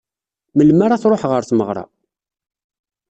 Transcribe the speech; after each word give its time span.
Melmi 0.57 0.83
ara 0.85 1.01
truḥ 1.01 1.23
ɣer 1.31 1.43
tmeɣra? 1.49 1.83